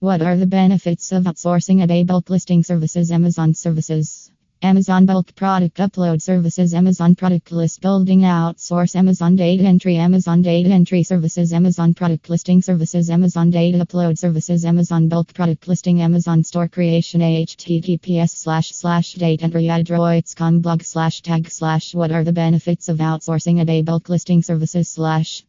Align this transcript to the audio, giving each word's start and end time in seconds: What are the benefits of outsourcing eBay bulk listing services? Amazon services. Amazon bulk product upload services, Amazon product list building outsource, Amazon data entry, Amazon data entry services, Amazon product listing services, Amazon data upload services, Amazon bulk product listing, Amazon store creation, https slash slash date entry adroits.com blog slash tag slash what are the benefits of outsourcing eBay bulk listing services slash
What 0.00 0.22
are 0.22 0.36
the 0.36 0.46
benefits 0.46 1.10
of 1.10 1.24
outsourcing 1.24 1.84
eBay 1.84 2.06
bulk 2.06 2.30
listing 2.30 2.62
services? 2.62 3.10
Amazon 3.10 3.52
services. 3.52 4.30
Amazon 4.62 5.06
bulk 5.06 5.34
product 5.34 5.78
upload 5.78 6.22
services, 6.22 6.72
Amazon 6.72 7.16
product 7.16 7.50
list 7.50 7.80
building 7.80 8.20
outsource, 8.20 8.94
Amazon 8.94 9.34
data 9.34 9.64
entry, 9.64 9.96
Amazon 9.96 10.40
data 10.40 10.68
entry 10.70 11.02
services, 11.02 11.52
Amazon 11.52 11.94
product 11.94 12.30
listing 12.30 12.62
services, 12.62 13.10
Amazon 13.10 13.50
data 13.50 13.78
upload 13.78 14.16
services, 14.16 14.64
Amazon 14.64 15.08
bulk 15.08 15.34
product 15.34 15.66
listing, 15.66 16.00
Amazon 16.00 16.44
store 16.44 16.68
creation, 16.68 17.20
https 17.20 18.30
slash 18.30 18.70
slash 18.70 19.14
date 19.14 19.42
entry 19.42 19.66
adroits.com 19.66 20.60
blog 20.60 20.84
slash 20.84 21.22
tag 21.22 21.50
slash 21.50 21.92
what 21.92 22.12
are 22.12 22.22
the 22.22 22.32
benefits 22.32 22.88
of 22.88 22.98
outsourcing 22.98 23.60
eBay 23.60 23.84
bulk 23.84 24.08
listing 24.08 24.44
services 24.44 24.88
slash 24.88 25.42